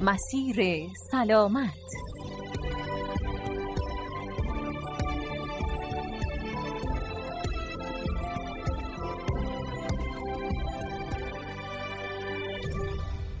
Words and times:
مسیر 0.00 0.88
سلامت. 1.10 1.70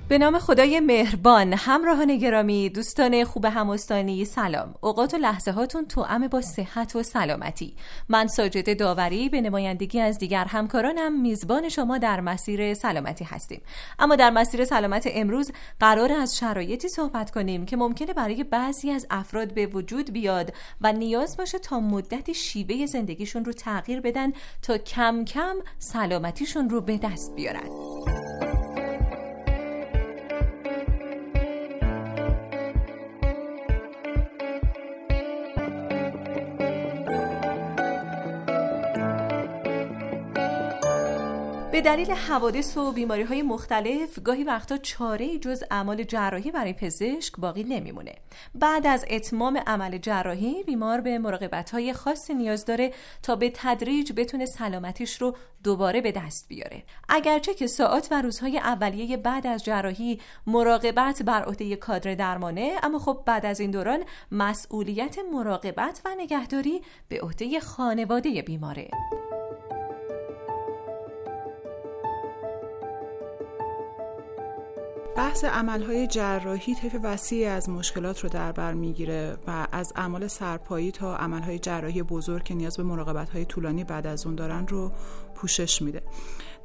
به 0.08 0.18
نام 0.18 0.38
خدای 0.38 0.80
مهربان 0.80 1.52
همراهان 1.52 2.16
گرامی 2.16 2.68
دوستان 2.68 3.24
خوب 3.24 3.44
هموستانی 3.44 4.24
سلام. 4.24 4.74
اوقات 4.80 5.14
و 5.14 5.16
لحظه 5.16 5.50
هاتون 5.50 5.86
توأم 5.86 6.28
با 6.28 6.40
صحت 6.40 6.96
و 6.96 7.02
سلامتی. 7.02 7.76
من 8.08 8.26
ساجد 8.26 8.78
داوری 8.78 9.28
به 9.28 9.40
نمایندگی 9.40 10.00
از 10.00 10.18
دیگر 10.18 10.44
همکارانم. 10.44 11.20
میزبان 11.20 11.68
شما 11.68 11.98
در 11.98 12.20
مسیر 12.20 12.74
سلامتی 12.74 13.24
هستیم. 13.24 13.60
اما 13.98 14.16
در 14.16 14.30
مسیر 14.30 14.64
سلامت 14.64 15.08
امروز 15.10 15.52
قرار 15.80 16.12
از 16.12 16.36
شرایطی 16.36 16.88
صحبت 16.88 17.30
کنیم 17.30 17.66
که 17.66 17.76
ممکنه 17.76 18.12
برای 18.12 18.44
بعضی 18.44 18.90
از 18.90 19.06
افراد 19.10 19.54
به 19.54 19.66
وجود 19.66 20.12
بیاد 20.12 20.54
و 20.80 20.92
نیاز 20.92 21.36
باشه 21.36 21.58
تا 21.58 21.80
مدتی 21.80 22.34
شیوه 22.34 22.86
زندگیشون 22.86 23.44
رو 23.44 23.52
تغییر 23.52 24.00
بدن 24.00 24.32
تا 24.62 24.78
کم 24.78 25.24
کم 25.24 25.56
سلامتیشون 25.78 26.70
رو 26.70 26.80
به 26.80 26.98
دست 26.98 27.34
بیارن. 27.34 28.55
به 41.76 41.82
دلیل 41.82 42.10
حوادث 42.10 42.76
و 42.76 42.92
بیماری 42.92 43.22
های 43.22 43.42
مختلف 43.42 44.18
گاهی 44.24 44.44
وقتا 44.44 44.76
چاره 44.76 45.38
جز 45.38 45.62
اعمال 45.70 46.02
جراحی 46.02 46.50
برای 46.50 46.72
پزشک 46.72 47.32
باقی 47.38 47.64
نمیمونه. 47.64 48.14
بعد 48.54 48.86
از 48.86 49.04
اتمام 49.10 49.60
عمل 49.66 49.98
جراحی 49.98 50.62
بیمار 50.62 51.00
به 51.00 51.18
مراقبت 51.18 51.70
های 51.70 51.92
خاصی 51.92 52.34
نیاز 52.34 52.64
داره 52.64 52.92
تا 53.22 53.36
به 53.36 53.52
تدریج 53.54 54.12
بتونه 54.16 54.46
سلامتیش 54.46 55.22
رو 55.22 55.36
دوباره 55.64 56.00
به 56.00 56.12
دست 56.12 56.48
بیاره. 56.48 56.82
اگرچه 57.08 57.54
که 57.54 57.66
ساعات 57.66 58.08
و 58.10 58.22
روزهای 58.22 58.58
اولیه 58.58 59.16
بعد 59.16 59.46
از 59.46 59.64
جراحی 59.64 60.20
مراقبت 60.46 61.22
بر 61.22 61.42
عهده 61.42 61.76
کادر 61.76 62.14
درمانه 62.14 62.72
اما 62.82 62.98
خب 62.98 63.22
بعد 63.26 63.46
از 63.46 63.60
این 63.60 63.70
دوران 63.70 64.04
مسئولیت 64.32 65.16
مراقبت 65.32 66.00
و 66.04 66.08
نگهداری 66.18 66.82
به 67.08 67.20
عهده 67.20 67.60
خانواده 67.60 68.42
بیماره. 68.42 68.90
بحث 75.16 75.44
عملهای 75.44 76.06
جراحی 76.06 76.74
طیف 76.74 76.96
وسیعی 77.02 77.44
از 77.44 77.68
مشکلات 77.68 78.20
رو 78.20 78.28
در 78.28 78.52
بر 78.52 78.72
می‌گیره 78.72 79.36
و 79.46 79.66
از 79.72 79.92
اعمال 79.96 80.26
سرپایی 80.26 80.90
تا 80.90 81.16
عملهای 81.16 81.58
جراحی 81.58 82.02
بزرگ 82.02 82.42
که 82.42 82.54
نیاز 82.54 82.76
به 82.76 82.82
مراقبت 82.82 83.44
طولانی 83.44 83.84
بعد 83.84 84.06
از 84.06 84.26
اون 84.26 84.34
دارن 84.34 84.66
رو 84.66 84.92
پوشش 85.34 85.82
میده. 85.82 86.02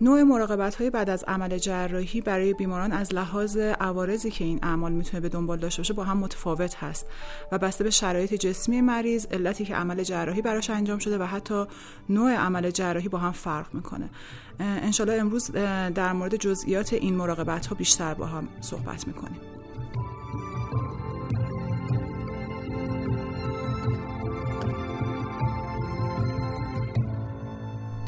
نوع 0.03 0.23
مراقبت 0.23 0.75
های 0.75 0.89
بعد 0.89 1.09
از 1.09 1.23
عمل 1.27 1.57
جراحی 1.57 2.21
برای 2.21 2.53
بیماران 2.53 2.91
از 2.91 3.13
لحاظ 3.13 3.57
عوارضی 3.57 4.31
که 4.31 4.43
این 4.43 4.59
اعمال 4.63 4.91
می‌تونه 4.91 5.21
به 5.21 5.29
دنبال 5.29 5.57
داشته 5.57 5.79
باشه 5.79 5.93
با 5.93 6.03
هم 6.03 6.17
متفاوت 6.17 6.75
هست 6.75 7.07
و 7.51 7.57
بسته 7.57 7.83
به 7.83 7.89
شرایط 7.89 8.33
جسمی 8.33 8.81
مریض 8.81 9.25
علتی 9.31 9.65
که 9.65 9.75
عمل 9.75 10.03
جراحی 10.03 10.41
براش 10.41 10.69
انجام 10.69 10.99
شده 10.99 11.17
و 11.17 11.23
حتی 11.23 11.65
نوع 12.09 12.35
عمل 12.35 12.71
جراحی 12.71 13.07
با 13.07 13.17
هم 13.17 13.31
فرق 13.31 13.73
می‌کنه. 13.73 14.09
انشالله 14.59 15.13
امروز 15.13 15.51
در 15.95 16.13
مورد 16.13 16.35
جزئیات 16.35 16.93
این 16.93 17.15
مراقبت 17.15 17.67
ها 17.67 17.75
بیشتر 17.75 18.13
با 18.13 18.25
هم 18.25 18.47
صحبت 18.61 19.07
می‌کنیم. 19.07 19.50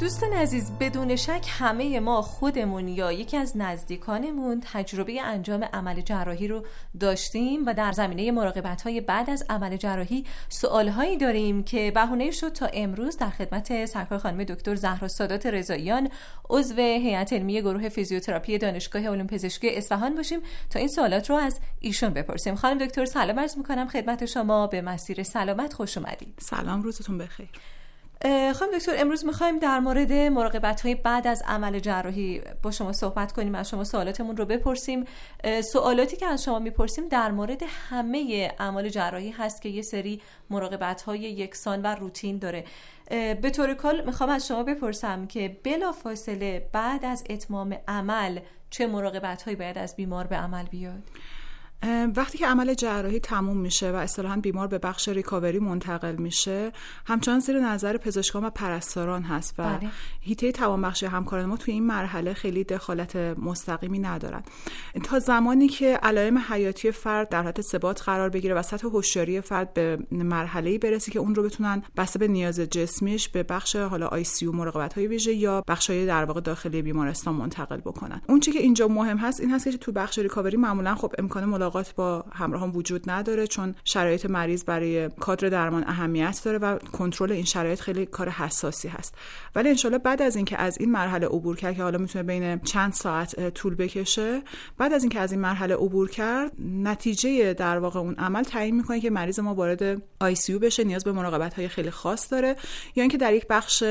دوستان 0.04 0.32
عزیز 0.32 0.72
بدون 0.80 1.16
شک 1.16 1.46
همه 1.48 2.00
ما 2.00 2.22
خودمون 2.22 2.88
یا 2.88 3.12
یکی 3.12 3.36
از 3.36 3.56
نزدیکانمون 3.56 4.62
تجربه 4.72 5.22
انجام 5.22 5.64
عمل 5.64 6.00
جراحی 6.00 6.48
رو 6.48 6.66
داشتیم 7.00 7.66
و 7.66 7.74
در 7.74 7.92
زمینه 7.92 8.30
مراقبت 8.30 8.82
های 8.82 9.00
بعد 9.00 9.30
از 9.30 9.44
عمل 9.50 9.76
جراحی 9.76 10.24
سوال 10.48 10.88
هایی 10.88 11.16
داریم 11.16 11.62
که 11.62 11.92
بهونه 11.94 12.30
شد 12.30 12.48
تا 12.48 12.66
امروز 12.66 13.16
در 13.16 13.30
خدمت 13.30 13.84
سرکار 13.84 14.18
خانم 14.18 14.44
دکتر 14.44 14.74
زهرا 14.74 15.08
سادات 15.08 15.46
رضاییان 15.46 16.08
عضو 16.50 16.76
هیئت 16.76 17.32
علمی 17.32 17.60
گروه 17.60 17.88
فیزیوتراپی 17.88 18.58
دانشگاه 18.58 19.08
علوم 19.08 19.26
پزشکی 19.26 19.76
اصفهان 19.76 20.14
باشیم 20.14 20.40
تا 20.70 20.78
این 20.78 20.88
سوالات 20.88 21.30
رو 21.30 21.36
از 21.36 21.60
ایشون 21.80 22.10
بپرسیم. 22.10 22.54
خانم 22.54 22.78
دکتر 22.86 23.04
سلام 23.04 23.40
عرض 23.40 23.58
می‌کنم 23.58 23.88
خدمت 23.88 24.26
شما. 24.26 24.66
به 24.66 24.82
مسیر 24.82 25.22
سلامت 25.22 25.72
خوش 25.72 25.98
اومدید. 25.98 26.34
سلام 26.40 26.82
روزتون 26.82 27.18
بخیر. 27.18 27.48
خانم 28.24 28.72
دکتر 28.78 28.92
امروز 28.96 29.24
می‌خوایم 29.24 29.58
در 29.58 29.80
مورد 29.80 30.12
مراقبت 30.12 30.80
های 30.80 30.94
بعد 30.94 31.26
از 31.26 31.42
عمل 31.46 31.78
جراحی 31.78 32.40
با 32.62 32.70
شما 32.70 32.92
صحبت 32.92 33.32
کنیم 33.32 33.54
از 33.54 33.68
شما 33.68 33.84
سوالاتمون 33.84 34.36
رو 34.36 34.44
بپرسیم. 34.44 35.04
سوالاتی 35.72 36.16
که 36.16 36.26
از 36.26 36.44
شما 36.44 36.58
می‌پرسیم 36.58 37.08
در 37.08 37.30
مورد 37.30 37.62
همه 37.90 38.50
اعمال 38.58 38.88
جراحی 38.88 39.30
هست 39.30 39.62
که 39.62 39.68
یه 39.68 39.82
سری 39.82 40.20
مراقبت 40.50 41.02
های 41.02 41.20
یکسان 41.20 41.82
و 41.82 41.86
روتین 41.86 42.38
داره. 42.38 42.64
به 43.42 43.50
طور 43.50 43.74
کل 43.74 44.04
می‌خوام 44.06 44.30
از 44.30 44.46
شما 44.46 44.62
بپرسم 44.62 45.26
که 45.26 45.56
بلا 45.64 45.92
فاصله 45.92 46.68
بعد 46.72 47.04
از 47.04 47.24
اتمام 47.30 47.76
عمل 47.88 48.40
چه 48.70 48.86
مراقبت 48.86 49.42
هایی 49.42 49.56
باید 49.56 49.78
از 49.78 49.96
بیمار 49.96 50.26
به 50.26 50.36
عمل 50.36 50.64
بیاد؟ 50.64 51.02
وقتی 52.16 52.38
که 52.38 52.46
عمل 52.46 52.74
جراحی 52.74 53.20
تموم 53.20 53.56
میشه 53.56 53.92
و 53.92 53.94
اصطلاحا 53.94 54.36
بیمار 54.36 54.66
به 54.66 54.78
بخش 54.78 55.08
ریکاوری 55.08 55.58
منتقل 55.58 56.16
میشه 56.16 56.72
همچنان 57.06 57.40
زیر 57.40 57.60
نظر 57.60 57.96
پزشکان 57.96 58.44
و 58.44 58.50
پرستاران 58.50 59.22
هست 59.22 59.54
و 59.58 59.62
بله. 59.62 59.90
هیته 60.20 60.52
توانبخشی 60.52 61.06
همکاران 61.06 61.46
ما 61.46 61.56
توی 61.56 61.74
این 61.74 61.86
مرحله 61.86 62.34
خیلی 62.34 62.64
دخالت 62.64 63.16
مستقیمی 63.16 63.98
ندارن 63.98 64.42
تا 65.04 65.18
زمانی 65.18 65.68
که 65.68 65.98
علائم 66.02 66.38
حیاتی 66.38 66.90
فرد 66.90 67.28
در 67.28 67.42
حالت 67.42 67.60
ثبات 67.60 68.02
قرار 68.02 68.28
بگیره 68.28 68.54
و 68.54 68.62
سطح 68.62 68.86
هوشیاری 68.86 69.40
فرد 69.40 69.74
به 69.74 69.98
مرحله 70.10 70.78
برسه 70.78 71.12
که 71.12 71.18
اون 71.18 71.34
رو 71.34 71.42
بتونن 71.42 71.82
بسته 71.96 72.18
به 72.18 72.28
نیاز 72.28 72.60
جسمیش 72.60 73.28
به 73.28 73.42
بخش 73.42 73.76
حالا 73.76 74.06
آی 74.06 74.24
سی 74.24 74.46
مراقبت 74.46 74.94
های 74.94 75.06
ویژه 75.06 75.34
یا 75.34 75.64
بخش 75.68 75.90
های 75.90 76.06
در 76.06 76.24
واقع 76.24 76.40
داخلی 76.40 76.82
بیمارستان 76.82 77.34
منتقل 77.34 77.80
بکنن 77.80 78.22
اون 78.28 78.40
چی 78.40 78.52
که 78.52 78.58
اینجا 78.58 78.88
مهم 78.88 79.16
هست 79.16 79.40
این 79.40 79.50
هست 79.50 79.64
که 79.64 79.78
تو 79.78 79.92
بخش 79.92 80.18
ریکاوری 80.18 80.56
معمولا 80.56 80.94
خب 80.94 81.12
امکان 81.18 81.44
ملاقات 81.44 81.73
با 81.96 82.24
همراهان 82.32 82.70
وجود 82.70 83.10
نداره 83.10 83.46
چون 83.46 83.74
شرایط 83.84 84.26
مریض 84.26 84.64
برای 84.64 85.08
کادر 85.08 85.48
درمان 85.48 85.84
اهمیت 85.86 86.40
داره 86.44 86.58
و 86.58 86.78
کنترل 86.78 87.32
این 87.32 87.44
شرایط 87.44 87.80
خیلی 87.80 88.06
کار 88.06 88.28
حساسی 88.28 88.88
هست. 88.88 89.14
ولی 89.54 89.68
انشالله 89.68 89.98
بعد 89.98 90.22
از 90.22 90.36
اینکه 90.36 90.58
از 90.58 90.78
این 90.80 90.92
مرحله 90.92 91.26
عبور 91.26 91.56
کرد 91.56 91.76
که 91.76 91.82
حالا 91.82 91.98
می‌تونه 91.98 92.22
بین 92.22 92.58
چند 92.58 92.92
ساعت 92.92 93.50
طول 93.50 93.74
بکشه 93.74 94.42
بعد 94.78 94.92
از 94.92 95.02
اینکه 95.02 95.20
از 95.20 95.32
این 95.32 95.40
مرحله 95.40 95.74
عبور 95.74 96.10
کرد 96.10 96.52
نتیجه 96.58 97.54
در 97.54 97.78
واقع 97.78 98.00
اون 98.00 98.14
عمل 98.14 98.42
تعیین 98.42 98.76
می‌کنه 98.76 99.00
که 99.00 99.10
مریض 99.10 99.40
ما 99.40 99.54
وارد 99.54 100.02
آی 100.20 100.34
بشه 100.62 100.84
نیاز 100.84 101.04
به 101.04 101.12
مراقبت 101.12 101.54
های 101.54 101.68
خیلی 101.68 101.90
خاص 101.90 102.32
داره. 102.32 102.56
یا 102.96 103.02
اینکه 103.02 103.16
در 103.16 103.34
یک 103.34 103.46
بخش 103.50 103.84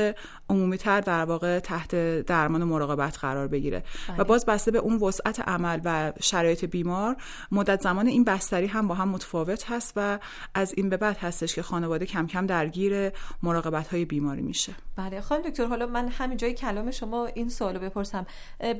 عمومی 0.50 0.76
تر 0.76 1.00
در 1.00 1.24
واقع 1.24 1.58
تحت 1.58 1.94
درمان 2.26 2.64
مراقبت 2.64 3.18
قرار 3.18 3.48
بگیره. 3.48 3.78
و 4.08 4.12
بله. 4.12 4.24
باز 4.24 4.46
بسته 4.46 4.70
به 4.70 4.78
اون 4.78 4.96
وسعت 4.96 5.40
عمل 5.40 5.80
و 5.84 6.12
شرایط 6.20 6.64
بیمار 6.64 7.16
مدت 7.52 7.80
زمان 7.80 8.06
این 8.06 8.24
بستری 8.24 8.66
هم 8.66 8.88
با 8.88 8.94
هم 8.94 9.08
متفاوت 9.08 9.70
هست 9.70 9.92
و 9.96 10.18
از 10.54 10.74
این 10.76 10.88
به 10.90 10.96
بعد 10.96 11.16
هستش 11.16 11.54
که 11.54 11.62
خانواده 11.62 12.06
کم 12.06 12.26
کم 12.26 12.46
درگیر 12.46 13.12
مراقبت 13.42 13.88
های 13.88 14.04
بیماری 14.04 14.42
میشه. 14.42 14.74
بله 14.96 15.20
خانم 15.20 15.42
دکتر 15.42 15.64
حالا 15.64 15.86
من 15.86 16.08
همین 16.08 16.36
جای 16.36 16.54
کلام 16.54 16.90
شما 16.90 17.26
این 17.26 17.48
سوالو 17.48 17.78
بپرسم. 17.78 18.26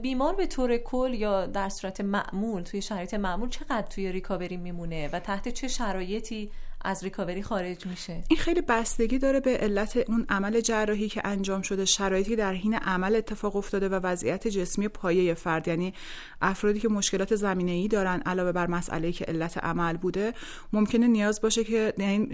بیمار 0.02 0.34
به 0.34 0.46
طور 0.46 0.76
کل 0.76 1.14
یا 1.14 1.46
در 1.46 1.69
صورت 1.69 2.00
معمول 2.00 2.62
توی 2.62 2.82
شرایط 2.82 3.14
معمول 3.14 3.49
چقدر 3.49 3.82
توی 3.82 4.12
ریکاوری 4.12 4.56
میمونه 4.56 5.08
و 5.12 5.20
تحت 5.20 5.49
چه 5.49 5.69
شرایطی 5.69 6.50
از 6.84 7.04
ریکاوری 7.04 7.42
خارج 7.42 7.86
میشه. 7.86 8.25
این 8.28 8.38
خیلی 8.38 8.60
بستگی 8.60 9.19
داره 9.19 9.40
به 9.40 9.56
علت 9.56 9.96
اون 9.96 10.26
عمل 10.28 10.60
جراحی 10.60 11.08
که 11.08 11.22
انجام 11.25 11.62
شده 11.62 11.84
شرایطی 11.84 12.36
در 12.36 12.52
حین 12.52 12.75
عمل 12.75 13.16
اتفاق 13.16 13.56
افتاده 13.56 13.88
و 13.88 13.94
وضعیت 13.94 14.48
جسمی 14.48 14.88
پایه 14.88 15.34
فرد. 15.34 15.69
یعنی 15.69 15.94
افرادی 16.42 16.81
که 16.81 16.88
مشکلات 16.88 17.34
زمینه 17.34 17.72
ای 17.72 17.88
دارن 17.88 18.20
علاوه 18.20 18.52
بر 18.52 18.66
مسئله 18.66 19.12
که 19.12 19.25
علت 19.25 19.58
عمل 19.58 19.96
بوده 19.96 20.32
ممکنه 20.72 21.06
نیاز 21.06 21.40
باشه 21.40 21.64
که 21.64 21.94
یعنی 21.98 22.28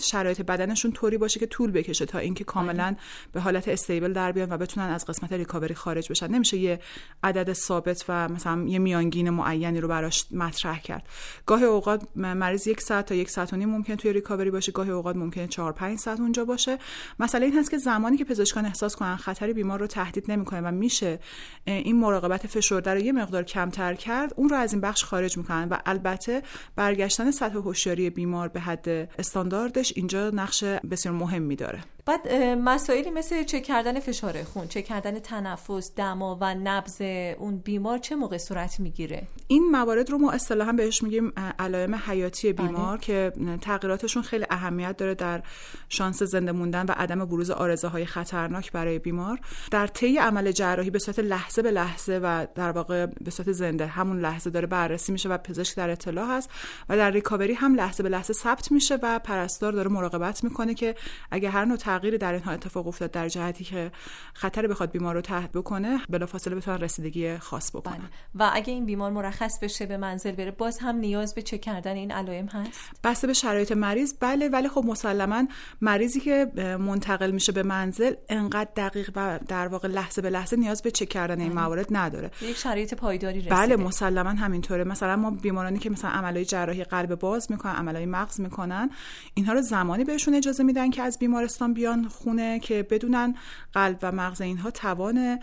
شرایط 0.00 0.42
بدنشون 0.42 0.92
طوری 0.92 1.18
باشه 1.18 1.40
که 1.40 1.46
طول 1.46 1.70
بکشه 1.70 2.06
تا 2.06 2.18
اینکه 2.18 2.44
کاملا 2.44 2.84
بله. 2.84 2.96
به 3.32 3.40
حالت 3.40 3.68
استیبل 3.68 4.12
در 4.12 4.32
بیان 4.32 4.52
و 4.52 4.58
بتونن 4.58 4.86
از 4.86 5.04
قسمت 5.04 5.32
ریکاوری 5.32 5.74
خارج 5.74 6.10
بشن. 6.10 6.30
نمیشه 6.30 6.58
یه 6.58 6.80
عدد 7.22 7.52
ثابت 7.52 8.04
و 8.08 8.28
مثلا 8.28 8.64
یه 8.68 8.78
میانگین 8.78 9.30
معینی 9.30 9.80
رو 9.80 9.88
براش 9.88 10.26
مطرح 10.30 10.80
کرد. 10.80 11.08
گاهی 11.46 11.64
اوقات 11.64 12.02
مریض 12.16 12.66
یک 12.66 12.80
ساعت 12.80 13.06
تا 13.06 13.14
یک 13.14 13.30
ساعت 13.30 13.52
و 13.52 13.56
نیم 13.56 13.85
ممکن 13.88 14.02
توی 14.02 14.12
ریکاوری 14.12 14.50
باشه 14.50 14.72
گاهی 14.72 14.90
اوقات 14.90 15.16
ممکنه 15.16 15.46
4 15.46 15.72
5 15.72 15.98
ساعت 15.98 16.20
اونجا 16.20 16.44
باشه. 16.44 16.78
مسئله 17.18 17.46
این 17.46 17.58
هست 17.58 17.70
که 17.70 17.78
زمانی 17.78 18.16
که 18.16 18.24
پزشکان 18.24 18.66
احساس 18.66 18.96
کنن 18.96 19.16
خطری 19.16 19.52
بیمار 19.52 19.80
رو 19.80 19.86
تهدید 19.86 20.30
نمی‌کنه 20.30 20.60
و 20.60 20.70
میشه 20.70 21.18
این 21.64 22.00
مراقبت 22.00 22.46
فشرده 22.46 22.90
رو 22.90 23.00
یه 23.00 23.12
مقدار 23.12 23.42
کمتر 23.42 23.94
کرد 23.94 24.32
اون 24.36 24.48
رو 24.48 24.56
از 24.56 24.72
این 24.72 24.80
بخش 24.80 25.04
خارج 25.04 25.36
می‌کنن 25.36 25.68
و 25.68 25.78
البته 25.86 26.42
برگشتن 26.76 27.30
سطح 27.30 27.54
هوشیاری 27.54 28.10
بیمار 28.10 28.48
به 28.48 28.60
حد 28.60 28.88
استانداردش 29.18 29.92
اینجا 29.96 30.30
نقش 30.30 30.64
بسیار 30.64 31.14
مهمی 31.14 31.56
داره. 31.56 31.80
بعد 32.06 32.32
مسائلی 32.58 33.10
مثل 33.10 33.44
چک 33.44 33.62
کردن 33.62 34.00
فشار 34.00 34.42
خون 34.42 34.68
چک 34.68 34.84
کردن 34.84 35.18
تنفس 35.18 35.94
دما 35.94 36.38
و 36.40 36.54
نبض 36.54 37.00
اون 37.38 37.58
بیمار 37.58 37.98
چه 37.98 38.16
موقع 38.16 38.38
صورت 38.38 38.80
می‌گیره 38.80 39.22
این 39.46 39.70
موارد 39.70 40.10
رو 40.10 40.18
ما 40.18 40.32
اصطلاحا 40.32 40.72
بهش 40.72 41.02
میگیم 41.02 41.32
علائم 41.58 41.94
حیاتی 41.94 42.52
بله. 42.52 42.66
بیمار 42.66 42.98
که 42.98 43.32
تغییراتشون 43.60 44.22
خیلی 44.22 44.44
اهمیت 44.50 44.96
داره 44.96 45.14
در 45.14 45.42
شانس 45.88 46.22
زنده 46.22 46.52
موندن 46.52 46.86
و 46.86 46.92
عدم 46.96 47.24
بروز 47.24 47.50
آرزه 47.50 47.88
های 47.88 48.06
خطرناک 48.06 48.72
برای 48.72 48.98
بیمار 48.98 49.40
در 49.70 49.86
طی 49.86 50.18
عمل 50.18 50.52
جراحی 50.52 50.90
به 50.90 50.98
صورت 50.98 51.18
لحظه 51.18 51.62
به 51.62 51.70
لحظه 51.70 52.20
و 52.22 52.46
در 52.54 52.70
واقع 52.70 53.06
به 53.06 53.30
صورت 53.30 53.52
زنده 53.52 53.86
همون 53.86 54.20
لحظه 54.20 54.50
داره 54.50 54.66
بررسی 54.66 55.12
میشه 55.12 55.28
و 55.28 55.38
پزشک 55.38 55.76
در 55.76 55.90
اطلاع 55.90 56.36
هست 56.36 56.50
و 56.88 56.96
در 56.96 57.10
ریکاوری 57.10 57.54
هم 57.54 57.74
لحظه 57.74 58.02
به 58.02 58.08
لحظه 58.08 58.32
ثبت 58.32 58.72
میشه 58.72 58.98
و 59.02 59.18
پرستار 59.18 59.72
داره 59.72 59.90
مراقبت 59.90 60.44
می‌کنه 60.44 60.74
که 60.74 60.94
اگه 61.30 61.50
هر 61.50 61.64
نوع 61.64 61.76
تغییری 61.98 62.18
در 62.18 62.32
اینها 62.32 62.52
اتفاق 62.52 62.86
افتاد 62.86 63.10
در 63.10 63.28
جهتی 63.28 63.64
که 63.64 63.92
خطر 64.34 64.66
بخواد 64.66 64.90
بیمار 64.90 65.14
رو 65.14 65.20
تحت 65.20 65.52
بکنه 65.52 66.00
بلافاصله 66.08 66.54
بتونن 66.54 66.78
رسیدگی 66.78 67.38
خاص 67.38 67.76
بکنن. 67.76 67.96
بله. 67.96 68.08
و 68.34 68.50
اگه 68.54 68.72
این 68.72 68.86
بیمار 68.86 69.10
مرخص 69.10 69.58
بشه 69.58 69.86
به 69.86 69.96
منزل 69.96 70.32
بره 70.32 70.50
باز 70.50 70.78
هم 70.78 70.96
نیاز 70.96 71.34
به 71.34 71.42
چک 71.42 71.60
کردن 71.60 71.94
این 71.94 72.12
علائم 72.12 72.46
هست؟ 72.46 72.80
بسته 73.04 73.26
به 73.26 73.32
شرایط 73.32 73.72
مریض 73.72 74.14
بله 74.20 74.48
ولی 74.48 74.68
خب 74.68 74.84
مسلما 74.86 75.44
مریضی 75.80 76.20
که 76.20 76.46
منتقل 76.80 77.30
میشه 77.30 77.52
به 77.52 77.62
منزل 77.62 78.14
انقدر 78.28 78.70
دقیق 78.76 79.10
و 79.16 79.38
در 79.48 79.68
واقع 79.68 79.88
لحظه 79.88 80.22
به 80.22 80.30
لحظه 80.30 80.56
نیاز 80.56 80.82
به 80.82 80.90
چک 80.90 81.08
کردن 81.08 81.40
این 81.40 81.52
بله. 81.52 81.62
موارد 81.62 81.86
نداره. 81.90 82.30
یک 82.42 82.56
شرایط 82.56 82.94
پایداری 82.94 83.38
رسیده. 83.38 83.54
بله 83.54 83.76
مسلما 83.76 84.30
همینطوره. 84.30 84.84
مثلا 84.84 85.16
ما 85.16 85.30
بیمارانی 85.30 85.78
که 85.78 85.90
مثلا 85.90 86.10
عملهای 86.10 86.44
جراحی 86.44 86.84
قلب 86.84 87.14
باز 87.14 87.50
می‌کنن 87.50 87.72
عملهای 87.72 88.06
مغز 88.06 88.40
می‌کنن 88.40 88.90
اینها 89.34 89.52
رو 89.52 89.62
زمانی 89.62 90.04
بهشون 90.04 90.34
اجازه 90.34 90.62
میدن 90.62 90.90
که 90.90 91.02
از 91.02 91.18
بیمارستان 91.18 91.74
بیان؟ 91.74 91.85
خونه 92.08 92.58
که 92.58 92.82
بدونن 92.82 93.34
قلب 93.72 93.98
و 94.02 94.12
مغز 94.12 94.40
اینها 94.40 94.70
توان 94.70 95.38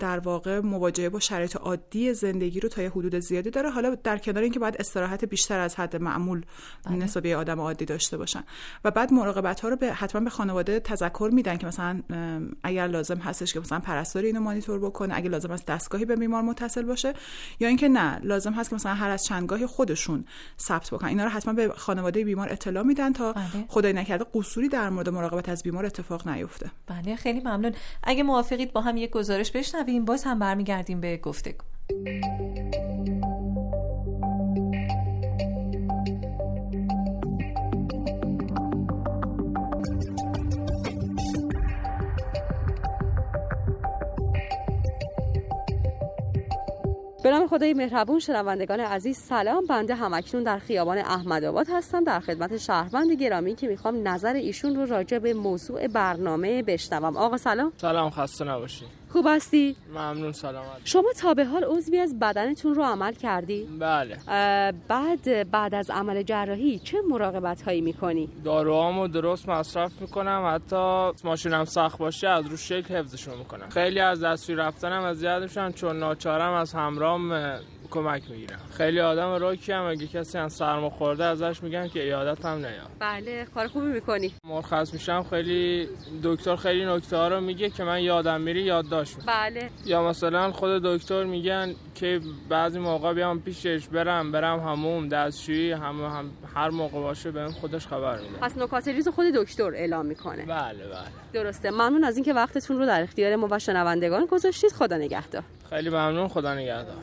در 0.00 0.18
واقع 0.18 0.60
مواجهه 0.60 1.08
با 1.08 1.20
شرایط 1.20 1.56
عادی 1.56 2.14
زندگی 2.14 2.60
رو 2.60 2.68
تا 2.68 2.82
یه 2.82 2.90
حدود 2.90 3.18
زیادی 3.18 3.50
داره 3.50 3.70
حالا 3.70 3.94
در 3.94 4.18
کنار 4.18 4.42
اینکه 4.42 4.58
باید 4.58 4.76
استراحت 4.78 5.24
بیشتر 5.24 5.58
از 5.58 5.76
حد 5.76 5.96
معمول 5.96 6.44
بله. 6.84 6.96
نسبت 6.96 7.26
آدم 7.26 7.60
عادی 7.60 7.84
داشته 7.84 8.16
باشن 8.16 8.42
و 8.84 8.90
بعد 8.90 9.12
مراقبت 9.12 9.60
ها 9.60 9.68
رو 9.68 9.76
به 9.76 9.92
حتما 9.92 10.20
به 10.20 10.30
خانواده 10.30 10.80
تذکر 10.80 11.30
میدن 11.32 11.56
که 11.56 11.66
مثلا 11.66 12.02
اگر 12.62 12.86
لازم 12.86 13.18
هستش 13.18 13.52
که 13.52 13.60
مثلا 13.60 13.80
پرستاری 13.80 14.26
اینو 14.26 14.40
مانیتور 14.40 14.78
بکنه 14.78 15.16
اگه 15.16 15.28
لازم 15.28 15.50
است 15.50 15.66
دستگاهی 15.66 16.04
به 16.04 16.16
بیمار 16.16 16.42
متصل 16.42 16.82
باشه 16.82 17.14
یا 17.60 17.68
اینکه 17.68 17.88
نه 17.88 18.18
لازم 18.22 18.52
هست 18.52 18.70
که 18.70 18.74
مثلا 18.76 18.94
هر 18.94 19.10
از 19.10 19.24
چند 19.24 19.46
گاهی 19.46 19.66
خودشون 19.66 20.24
ثبت 20.60 20.90
بکنن 20.90 21.08
اینا 21.08 21.24
رو 21.24 21.30
حتما 21.30 21.54
به 21.54 21.68
خانواده 21.68 22.24
بیمار 22.24 22.52
اطلاع 22.52 22.82
میدن 22.82 23.12
تا 23.12 23.32
بله. 23.32 23.44
خدای 23.68 23.92
نکرده 23.92 24.26
قصوری 24.34 24.68
در 24.68 24.90
مورد 24.90 25.08
مراقبت 25.08 25.48
از 25.48 25.62
بیمار 25.70 25.86
اتفاق 25.86 26.28
نیفته. 26.28 26.70
بله 26.86 27.16
خیلی 27.16 27.40
ممنون. 27.40 27.72
اگه 28.02 28.22
موافقید 28.22 28.72
با 28.72 28.80
هم 28.80 28.96
یک 28.96 29.10
گزارش 29.10 29.50
بشنویم 29.50 30.04
باز 30.04 30.24
هم 30.24 30.38
برمیگردیم 30.38 31.00
به 31.00 31.16
گفتگو 31.16 31.64
به 47.28 47.34
نام 47.34 47.46
خدای 47.46 47.74
مهربون 47.74 48.18
شنوندگان 48.18 48.80
عزیز 48.80 49.18
سلام. 49.18 49.66
بنده 49.66 49.94
همکنون 49.94 50.42
در 50.42 50.58
خیابان 50.58 50.98
احمدآباد 50.98 51.66
هستم. 51.70 52.04
در 52.04 52.20
خدمت 52.20 52.56
شهروند 52.56 53.12
گرامی 53.12 53.54
که 53.54 53.68
می‌خوام 53.68 54.08
نظر 54.08 54.32
ایشون 54.32 54.76
رو 54.76 54.86
راجع 54.86 55.18
به 55.18 55.34
موضوع 55.34 55.86
برنامه 55.86 56.62
بشنوم. 56.62 57.16
آقا 57.16 57.36
سلام. 57.36 57.72
سلام 57.76 58.10
خسته 58.10 58.44
نباشید. 58.44 58.88
خوب 59.12 59.26
هستی؟ 59.28 59.76
ممنون 59.94 60.32
سلامت 60.32 60.80
شما 60.84 61.12
تا 61.18 61.34
به 61.34 61.44
حال 61.44 61.64
عضوی 61.64 61.98
از 61.98 62.18
بدنتون 62.18 62.74
رو 62.74 62.82
عمل 62.82 63.12
کردی؟ 63.12 63.68
بله 63.78 64.16
بعد 64.88 65.50
بعد 65.50 65.74
از 65.74 65.90
عمل 65.90 66.22
جراحی 66.22 66.78
چه 66.78 66.98
مراقبت 67.10 67.62
هایی 67.62 67.80
می‌کنی؟ 67.80 68.28
داروهامو 68.44 69.08
درست 69.08 69.48
مصرف 69.48 70.00
می‌کنم 70.00 70.52
حتی 70.54 71.12
ماشینم 71.24 71.64
سخت 71.64 71.98
باشه 71.98 72.28
از 72.28 72.46
رو 72.46 72.56
شکل 72.56 72.94
حفظشون 72.94 73.38
می‌کنم 73.38 73.68
خیلی 73.68 74.00
از 74.00 74.24
دستوی 74.24 74.56
رفتنم 74.56 75.02
از 75.02 75.24
میشن 75.24 75.72
چون 75.72 75.98
ناچارم 75.98 76.52
از 76.52 76.72
همرام 76.72 77.32
کمک 77.90 78.30
می‌گیرم 78.30 78.60
خیلی 78.76 79.00
آدم 79.00 79.32
راکی 79.32 79.72
هم 79.72 79.84
اگه 79.84 80.06
کسی 80.06 80.38
از 80.38 80.52
سرما 80.52 80.90
خورده 80.90 81.24
ازش 81.24 81.62
میگن 81.62 81.88
که 81.88 82.02
ایادت 82.02 82.44
هم 82.44 82.58
نیا. 82.58 82.68
بله 82.98 83.46
کار 83.54 83.68
خوبی 83.68 83.86
می‌کنی. 83.86 84.34
مرخص 84.44 84.92
میشم 84.92 85.26
خیلی 85.30 85.88
دکتر 86.22 86.56
خیلی 86.56 86.86
نکته 86.86 87.16
ها 87.16 87.28
رو 87.28 87.40
میگه 87.40 87.70
که 87.70 87.84
من 87.84 88.02
یادم 88.02 88.40
میری 88.40 88.62
یادداشت 88.62 89.16
بله. 89.26 89.70
یا 89.86 90.08
مثلا 90.08 90.52
خود 90.52 90.70
دکتر 90.70 91.24
میگن 91.24 91.74
که 91.94 92.20
بعضی 92.48 92.78
موقع 92.78 93.12
بیام 93.14 93.40
پیشش 93.40 93.88
برم 93.88 94.32
برم 94.32 94.60
هموم 94.60 95.08
دستشویی 95.08 95.72
هم, 95.72 96.04
هم 96.04 96.30
هر 96.54 96.70
موقع 96.70 97.00
باشه 97.00 97.30
بهم 97.30 97.50
خودش 97.50 97.86
خبر 97.86 98.18
میده. 98.18 98.38
پس 98.40 98.56
نکات 98.56 98.88
ریز 98.88 99.08
خود 99.08 99.26
دکتر 99.26 99.74
اعلام 99.74 100.06
می‌کنه. 100.06 100.44
بله 100.44 100.86
بله. 100.86 101.08
درسته. 101.32 101.70
ممنون 101.70 102.04
از 102.04 102.16
اینکه 102.16 102.32
وقتتون 102.32 102.78
رو 102.78 102.86
در 102.86 103.02
اختیار 103.02 103.36
ما 103.36 103.48
و 103.50 103.58
شنوندگان 103.58 104.26
گذاشتید. 104.26 104.72
خدا 104.72 104.96
نگهدار. 104.96 105.42
خیلی 105.70 105.88
ممنون. 105.88 106.28
خدا 106.28 106.54
نگهدار. 106.54 106.96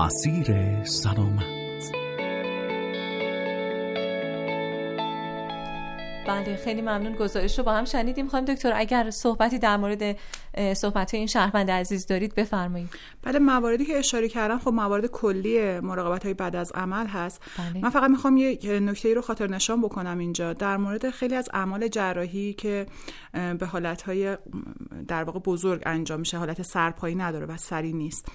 مسیر 0.00 0.84
سلامت. 0.84 1.92
بله 6.26 6.56
خیلی 6.64 6.82
ممنون. 6.82 7.12
گزارش 7.12 7.58
رو 7.58 7.64
با 7.64 7.72
هم 7.72 7.84
شنیدیم. 7.84 8.28
خانم 8.28 8.44
دکتر 8.44 8.72
اگر 8.74 9.10
صحبتی 9.10 9.58
در 9.58 9.76
مورد 9.76 10.16
صحبت 10.74 11.14
این 11.14 11.26
شهروند 11.26 11.70
عزیز 11.70 12.06
دارید 12.06 12.34
بفرمایید 12.34 12.88
بله 13.22 13.38
مواردی 13.38 13.84
که 13.84 13.98
اشاره 13.98 14.28
کردم 14.28 14.58
خب 14.58 14.68
موارد 14.68 15.06
کلی 15.06 15.80
مراقبت 15.80 16.24
های 16.24 16.34
بعد 16.34 16.56
از 16.56 16.72
عمل 16.72 17.06
هست 17.06 17.42
بله. 17.58 17.82
من 17.82 17.90
فقط 17.90 18.10
می‌خوام 18.10 18.36
یه 18.36 18.80
نکته 18.80 19.08
ای 19.08 19.14
رو 19.14 19.22
خاطر 19.22 19.46
نشان 19.46 19.82
بکنم 19.82 20.18
اینجا 20.18 20.52
در 20.52 20.76
مورد 20.76 21.10
خیلی 21.10 21.34
از 21.34 21.48
اعمال 21.52 21.88
جراحی 21.88 22.52
که 22.52 22.86
به 23.32 23.66
حالت 23.66 24.02
های 24.02 24.36
در 25.08 25.24
واقع 25.24 25.38
بزرگ 25.38 25.82
انجام 25.86 26.20
میشه 26.20 26.38
حالت 26.38 26.62
سرپایی 26.62 27.14
نداره 27.14 27.46
و 27.46 27.56
سری 27.56 27.92
نیست 27.92 28.28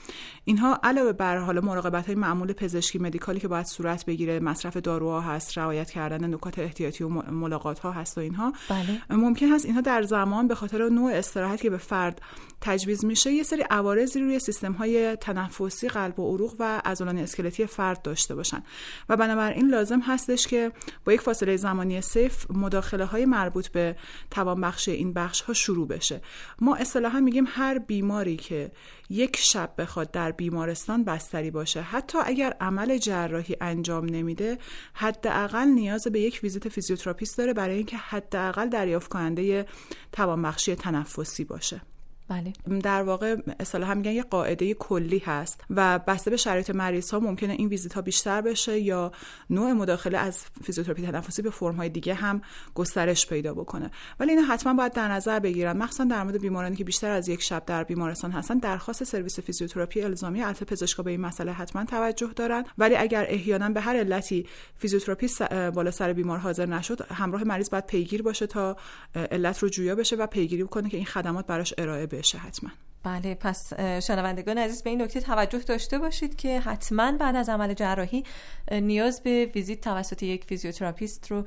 اینها 0.44 0.80
علاوه 0.84 1.14
بر 1.14 1.38
حالا 1.38 1.62
مراقبت 1.62 2.06
های 2.06 2.16
معمول 2.16 2.54
پزشکی 2.54 3.00
مدیکالی 3.00 3.40
که 3.40 3.48
باید 3.48 3.66
صورت 3.66 4.06
بگیره 4.06 4.40
مصرف 4.40 4.78
داروها 4.78 5.22
هست 5.22 5.58
رعایت 5.58 5.92
کردن 5.92 6.34
نکات 6.34 6.60
احتیاطی 6.60 7.04
و 7.04 7.10
ملاقات 7.32 7.80
ها 7.80 7.92
هست 7.92 8.18
و 8.18 8.22
اینها 8.22 8.54
بله. 8.70 9.18
ممکن 9.18 9.48
هست 9.48 9.66
اینها 9.66 9.82
در 9.82 10.02
زمان 10.02 10.48
به 10.48 10.56
خاطر 10.56 10.90
نوع 10.90 11.12
استراحت 11.14 11.62
که 11.62 11.70
به 11.70 11.78
فرد 12.06 12.22
تجویز 12.62 13.06
میشه 13.06 13.32
یه 13.32 13.44
سری 13.44 13.62
عوارضی 13.70 14.20
روی 14.20 14.40
سیستم 14.40 14.72
های 14.72 15.16
تنفسی 15.16 15.88
قلب 15.88 16.20
و 16.20 16.34
عروق 16.34 16.56
و 16.60 16.82
عضلان 16.86 17.18
اسکلتی 17.18 17.66
فرد 17.66 18.02
داشته 18.02 18.36
باشن. 18.36 18.64
و 19.10 19.18
بنابراین 19.18 19.70
لازم 19.70 20.00
هستش 20.00 20.48
که 20.48 20.72
با 21.06 21.14
یک 21.14 21.22
فاصله 21.22 21.58
زمانی 21.58 22.02
safe 22.02 22.52
مداخله 22.52 23.06
های 23.06 23.26
مربوط 23.26 23.68
به 23.68 23.96
توانبخشی 24.32 24.92
این 24.92 25.14
بخش 25.14 25.42
ها 25.42 25.54
شروع 25.54 25.88
بشه. 25.88 26.22
ما 26.62 26.76
اصطلاحا 26.76 27.20
میگیم 27.20 27.46
هر 27.48 27.80
بیماری 27.80 28.36
که 28.36 28.72
یک 29.10 29.38
شب 29.38 29.74
بخواد 29.78 30.12
در 30.12 30.32
بیمارستان 30.32 31.04
بستری 31.04 31.52
باشه 31.52 31.82
حتی 31.82 32.18
اگر 32.26 32.56
عمل 32.62 32.98
جراحی 32.98 33.56
انجام 33.62 34.06
نمیده 34.06 34.58
حداقل 34.94 35.68
نیاز 35.68 36.08
به 36.08 36.20
یک 36.20 36.40
ویزیت 36.44 36.70
فیزیوتراپیست 36.70 37.38
داره 37.38 37.54
برای 37.54 37.78
اینکه 37.78 37.98
حداقل 37.98 38.70
دریافت 38.70 39.12
کننده 39.12 39.66
توانبخشی 40.12 40.76
تنفسی 40.76 41.44
باشه. 41.44 41.82
بله. 42.30 42.54
در 42.84 43.04
واقع 43.04 43.36
اصطلاحا 43.60 43.94
میگن 43.94 44.12
یه 44.12 44.24
قاعده 44.24 44.74
کلی 44.74 45.20
هست 45.26 45.62
و 45.70 46.00
بسته 46.00 46.32
به 46.32 46.38
شرایط 46.38 46.70
مریض 46.70 47.12
ها 47.12 47.20
ممکنه 47.20 47.54
این 47.54 47.68
ویزیت 47.68 47.94
ها 47.94 48.02
بیشتر 48.02 48.42
بشه 48.42 48.80
یا 48.80 49.12
نوع 49.50 49.72
مداخله 49.72 50.18
از 50.18 50.46
فیزیوتراپی 50.64 51.02
تنفسی 51.02 51.42
به 51.42 51.50
فرم 51.50 51.76
های 51.76 51.90
دیگه 51.90 52.14
هم 52.14 52.42
گسترش 52.74 53.28
پیدا 53.28 53.54
بکنه. 53.54 53.92
ولی 54.20 54.32
اینا 54.32 54.42
حتما 54.42 54.74
باید 54.74 54.94
در 54.94 55.12
نظر 55.12 55.40
بگیرن. 55.40 55.78
مخصوصا 55.78 56.04
در 56.04 56.24
مورد 56.24 56.42
بیمارانی 56.42 56.76
که 56.76 56.84
بیشتر 56.84 57.12
از 57.12 57.30
یک 57.30 57.42
شب 57.42 57.66
در 57.66 57.84
بیمارستان 57.84 58.32
هستن 58.32 58.58
درخواست 58.58 59.04
سرویس 59.04 59.40
فیزیوتراپی 59.40 60.02
الزامی 60.02 60.42
البته 60.42 60.66
پزشکا 60.66 61.04
به 61.04 61.12
این 61.12 61.22
مسئله 61.22 61.52
حتما 61.52 61.86
توجه 61.86 62.30
دارن. 62.36 62.64
ولی 62.78 62.96
اگر 62.96 63.26
احیانا 63.30 63.70
به 63.70 63.82
هر 63.82 63.96
علتی 63.96 64.48
فیزیوتراپی 64.76 65.28
بالا 65.76 65.92
سر 65.92 66.14
بیمار 66.14 66.38
حاضر 66.38 66.66
نشد 66.66 67.06
همراه 67.12 67.44
مریض 67.44 67.70
باید 67.70 67.86
پیگیر 67.86 68.22
باشه 68.22 68.48
تا 68.48 68.78
علت 69.16 69.60
رو 69.60 69.70
جویا 69.70 69.96
بشه 69.96 70.16
و 70.16 70.28
پیگیری 70.28 70.64
کنه 70.64 70.90
که 70.90 70.98
این 70.98 71.06
خدمات 71.06 71.48
براش 71.48 71.74
ارائه 71.78 72.08
بشه 72.18 72.38
حتما. 72.38 72.70
بله 73.04 73.36
پس 73.36 73.74
شنوندگان 73.80 74.58
عزیز 74.58 74.84
به 74.84 74.90
این 74.90 75.02
نکته 75.02 75.22
توجه 75.22 75.60
داشته 75.60 76.00
باشید 76.00 76.36
که 76.36 76.60
حتما 76.60 77.12
بعد 77.12 77.36
از 77.36 77.50
عمل 77.50 77.74
جراحی 77.74 78.24
نیاز 78.72 79.24
به 79.24 79.52
ویزیت 79.56 79.82
توسط 79.82 80.24
یک 80.24 80.46
فیزیوتراپیست 80.46 81.32
رو 81.32 81.46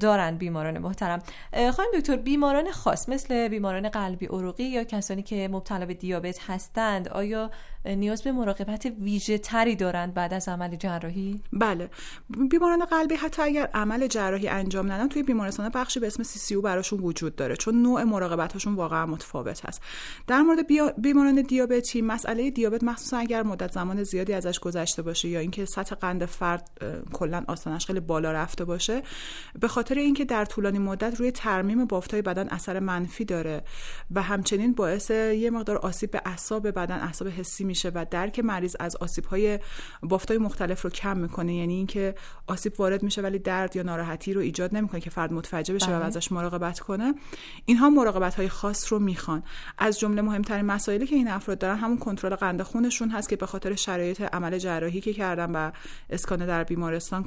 دارن 0.00 0.36
بیماران 0.36 0.78
محترم. 0.78 1.22
خانم 1.52 1.88
دکتر 1.94 2.16
بیماران 2.16 2.70
خاص 2.70 3.08
مثل 3.08 3.48
بیماران 3.48 3.88
قلبی 3.88 4.26
عروقی 4.26 4.64
یا 4.64 4.84
کسانی 4.84 5.22
که 5.22 5.48
مبتلا 5.48 5.86
به 5.86 5.94
دیابت 5.94 6.38
هستند 6.50 7.08
آیا 7.08 7.50
نیاز 7.84 8.22
به 8.22 8.32
مراقبت 8.32 8.92
ویژه 9.00 9.38
تری 9.38 9.76
دارند 9.76 10.14
بعد 10.14 10.34
از 10.34 10.48
عمل 10.48 10.76
جراحی؟ 10.76 11.42
بله. 11.52 11.90
بیماران 12.50 12.84
قلبی 12.84 13.14
حتی 13.14 13.42
اگر 13.42 13.68
عمل 13.74 14.06
جراحی 14.06 14.48
انجام 14.48 14.92
ندن 14.92 15.08
توی 15.08 15.22
بیمارستان 15.22 15.68
بخشی 15.68 16.00
به 16.00 16.06
اسم 16.06 16.22
CCU 16.22 16.62
براشون 16.62 17.00
وجود 17.00 17.36
داره 17.36 17.56
چون 17.56 17.82
نوع 17.82 18.02
مراقبت 18.02 18.52
هاشون 18.52 18.74
واقعا 18.74 19.06
متفاوت 19.06 19.66
هست. 19.66 19.82
در 20.26 20.40
مورد 20.40 20.66
بیماران 21.00 21.42
دیابتی 21.42 22.02
مسئله 22.02 22.50
دیابت 22.50 22.84
مخصوصا 22.84 23.16
اگر 23.16 23.42
مدت 23.42 23.72
زمان 23.72 24.02
زیادی 24.02 24.32
ازش 24.32 24.58
گذشته 24.58 25.02
باشه 25.02 25.28
یا 25.28 25.40
اینکه 25.40 25.64
سطح 25.64 25.94
قند 25.94 26.24
فرد 26.24 26.70
کلا 27.12 27.44
آستانش 27.48 27.86
خیلی 27.86 28.00
بالا 28.00 28.32
رفته 28.32 28.64
باشه 28.64 29.02
به 29.60 29.68
خاطر 29.68 29.94
اینکه 29.94 30.24
در 30.24 30.44
طولانی 30.44 30.78
مدت 30.78 31.20
روی 31.20 31.30
ترمیم 31.30 31.84
بافتای 31.84 32.22
بدن 32.22 32.48
اثر 32.48 32.80
منفی 32.80 33.24
داره 33.24 33.62
و 34.10 34.22
همچنین 34.22 34.72
باعث 34.72 35.10
یه 35.10 35.50
مقدار 35.50 35.76
آسیب 35.76 36.10
به 36.10 36.22
اعصاب 36.24 36.70
بدن 36.70 37.00
اعصاب 37.00 37.28
حسی 37.28 37.64
میشه 37.64 37.88
و 37.94 38.06
درک 38.10 38.38
مریض 38.38 38.76
از 38.80 38.96
آسیب 38.96 39.24
های 39.24 39.58
بافتای 40.02 40.38
مختلف 40.38 40.82
رو 40.82 40.90
کم 40.90 41.16
می‌کنه. 41.16 41.54
یعنی 41.54 41.74
اینکه 41.74 42.14
آسیب 42.46 42.80
وارد 42.80 43.02
میشه 43.02 43.22
ولی 43.22 43.38
درد 43.38 43.76
یا 43.76 43.82
ناراحتی 43.82 44.34
رو 44.34 44.40
ایجاد 44.40 44.76
نمی‌کنه 44.76 45.00
که 45.00 45.10
فرد 45.10 45.32
متوجه 45.32 45.74
بشه 45.74 45.86
و 45.86 45.98
بله. 45.98 46.04
ازش 46.04 46.32
مراقبت 46.32 46.80
کنه. 46.80 47.14
اینها 47.64 47.90
مراقبت 47.90 48.34
های 48.34 48.48
خاص 48.48 48.92
رو 48.92 48.98
می‌خوان. 48.98 49.42
از 49.78 49.98
جمله 49.98 50.22
مهمترین 50.22 50.66
مسائلی 50.66 51.06
که 51.06 51.16
این 51.16 51.28
افراد 51.28 51.58
دارن 51.58 51.76
همون 51.76 51.98
کنترل 51.98 52.34
قند 52.34 52.62
خونشون 52.62 53.10
هست 53.10 53.28
که 53.28 53.36
به 53.36 53.46
خاطر 53.46 53.74
شرایط 53.74 54.20
عمل 54.20 54.58
جراحی 54.58 55.00
که 55.00 55.12
کردن 55.12 55.50
و 55.52 55.70
اسکان 56.10 56.46
در 56.46 56.64
بیمارستان 56.64 57.24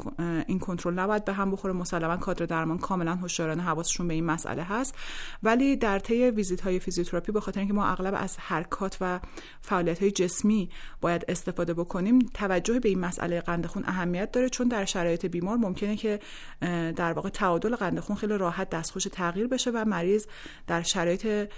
این 0.48 0.60
کنترل 0.60 0.94
نباید 0.94 1.26
به 1.26 1.34
هم 1.34 1.52
بخوره. 1.52 1.74
مسلما 1.74 2.18
کادر 2.24 2.46
درمان 2.46 2.78
کاملا 2.78 3.16
هوشیارانه 3.16 3.64
حواسشون 3.64 4.08
به 4.08 4.14
این 4.14 4.26
مسئله 4.26 4.64
هست. 4.64 4.96
ولی 5.44 5.76
در 5.76 6.00
طی 6.00 6.30
ویزیت 6.30 6.62
های 6.62 6.80
فیزیوتراپی 6.80 7.32
به 7.32 7.40
خاطر 7.40 7.60
اینکه 7.60 7.74
ما 7.74 7.86
اغلب 7.86 8.14
از 8.18 8.38
حرکات 8.40 8.98
و 9.02 9.20
فعالیت 9.62 10.02
های 10.02 10.12
جسمی 10.12 10.70
باید 11.02 11.26
استفاده 11.28 11.74
بکنیم 11.74 12.20
توجه 12.34 12.80
به 12.80 12.90
این 12.90 13.00
مسئله 13.00 13.42
قند 13.42 13.66
خون 13.66 13.84
اهمیت 13.88 14.32
داره. 14.32 14.50
چون 14.50 14.68
در 14.68 14.86
شرایط 14.86 15.26
بیمار 15.26 15.58
ممکنه 15.58 15.96
که 15.96 16.20
در 16.96 17.14
واقع 17.14 17.30
تعادل 17.30 17.76
قند 17.76 18.00
خون 18.00 18.16
خیلی 18.16 18.38
راحت 18.38 18.70
دستخوش 18.70 19.04
تغییر 19.04 19.48
بشه 19.48 19.72
و 19.72 19.86
مریض 19.88 20.26
در 20.68 20.82
شرایط 20.82 21.50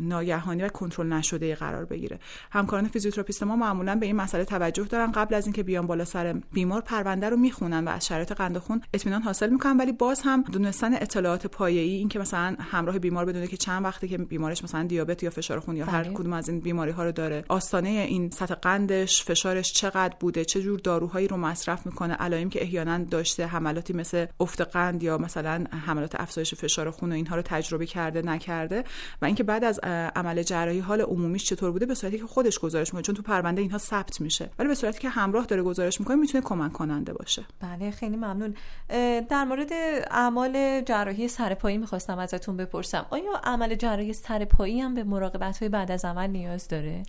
ناگهانی 0.00 0.62
و 0.62 0.68
کنترل 0.68 1.12
نشده 1.12 1.54
قرار 1.54 1.84
بگیره. 1.84 2.18
همکاران 2.50 2.88
فیزیوتراپیست 2.88 3.42
ما 3.42 3.56
معمولا 3.56 3.96
به 3.96 4.06
این 4.06 4.16
مسئله 4.16 4.44
توجه 4.44 4.84
دارن. 4.84 5.12
قبل 5.12 5.34
از 5.34 5.46
اینکه 5.46 5.62
بیان 5.62 5.86
بالا 5.86 6.04
سر 6.04 6.32
بیمار 6.52 6.80
پرونده 6.80 7.28
رو 7.28 7.36
می‌خونن 7.36 7.84
و 7.84 7.88
از 7.88 8.06
شرایط 8.06 8.32
قند 8.32 8.58
خون 8.58 8.80
اطمینان 8.94 9.22
حاصل 9.22 9.50
می‌کنن 9.50 9.79
ولی 9.80 9.92
باز 9.92 10.20
هم 10.24 10.42
دونستن 10.42 10.94
اطلاعات 10.94 11.46
پایه‌ای 11.46 11.90
اینکه 11.90 12.18
مثلا 12.18 12.56
همراه 12.60 12.98
بیمار 12.98 13.24
بدونه 13.24 13.46
که 13.46 13.56
چند 13.56 13.84
وقتی 13.84 14.08
که 14.08 14.18
بیمارش 14.18 14.64
مثلا 14.64 14.82
دیابت 14.82 15.22
یا 15.22 15.30
فشار 15.30 15.60
خون 15.60 15.76
یا 15.76 15.86
هر 15.86 16.02
بله. 16.02 16.14
کدوم 16.14 16.32
از 16.32 16.48
این 16.48 16.60
بیماری 16.60 16.90
ها 16.90 17.04
رو 17.04 17.12
داره. 17.12 17.44
آستانه 17.48 17.88
این 17.88 18.30
سطح 18.30 18.54
قندش 18.54 19.24
فشارش 19.24 19.72
چقدر 19.72 20.14
بوده 20.20 20.44
چه 20.44 20.62
جور 20.62 20.78
داروهایی 20.78 21.28
رو 21.28 21.36
مصرف 21.36 21.86
می‌کنه 21.86 22.14
علائم 22.14 22.48
که 22.48 22.62
احیانا 22.62 22.98
داشته 22.98 23.46
حملاتی 23.46 23.92
مثل 23.92 24.26
افت 24.40 24.60
قند 24.60 25.02
یا 25.02 25.18
مثلا 25.18 25.64
حملات 25.86 26.20
افزایش 26.20 26.54
فشار 26.54 26.90
خون 26.90 27.12
و 27.12 27.14
اینها 27.14 27.36
رو 27.36 27.42
تجربه 27.42 27.86
کرده 27.86 28.22
نکرده 28.22 28.84
و 29.22 29.24
اینکه 29.24 29.42
بعد 29.42 29.64
از 29.64 29.80
عمل 30.16 30.42
جراحی 30.42 30.78
حال 30.78 31.00
عمومیش 31.00 31.44
چطور 31.44 31.72
بوده 31.72 31.86
به 31.86 31.94
صورتی 31.94 32.18
که 32.18 32.26
خودش 32.26 32.58
گزارش 32.58 32.88
می‌کنه 32.88 33.02
چون 33.02 33.14
تو 33.14 33.22
پرونده 33.22 33.62
اینها 33.62 33.78
ثبت 33.78 34.20
میشه. 34.20 34.50
ولی 34.58 34.68
به 34.68 34.74
صورتی 34.74 34.98
که 34.98 35.08
همراه 35.08 35.46
داره 35.46 35.62
گزارش 35.62 36.00
می‌کنه 36.00 36.16
می‌تونه 36.16 36.44
کمک 36.44 36.72
کننده 36.72 37.12
باشه. 37.12 37.44
بله 37.60 37.90
خیلی 37.90 38.16
ممنون. 38.16 38.54
در 39.28 39.44
مورد 39.44 39.69
اعمال 40.10 40.80
جراحی 40.80 41.28
سرپایی 41.28 41.78
می‌خواستم 41.78 42.18
ازتون 42.18 42.56
بپرسم. 42.56 43.06
آیا 43.10 43.40
عمل 43.44 43.74
جراحی 43.74 44.12
سرپایی 44.12 44.80
هم 44.80 44.94
به 44.94 45.04
مراقبت 45.04 45.58
های 45.58 45.68
بعد 45.68 45.90
از 45.90 46.04
عمل 46.04 46.30
نیاز 46.30 46.68
داره؟ 46.68 47.02